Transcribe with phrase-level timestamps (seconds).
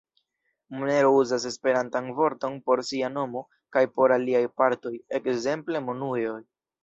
[0.75, 3.43] Monero uzas esperantan vorton por sia nomo
[3.77, 6.35] kaj por aliaj partoj, ekzemple monujo.